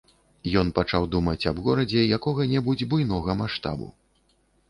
Ён 0.61 0.67
пачаў 0.79 1.03
думаць 1.15 1.47
аб 1.51 1.57
горадзе 1.67 2.07
якога-небудзь 2.17 2.87
буйнога 2.93 3.31
маштабу. 3.43 3.93